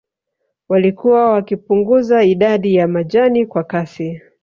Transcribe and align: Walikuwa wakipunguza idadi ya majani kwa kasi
Walikuwa 0.69 1.29
wakipunguza 1.31 2.23
idadi 2.23 2.75
ya 2.75 2.87
majani 2.87 3.45
kwa 3.45 3.63
kasi 3.63 4.21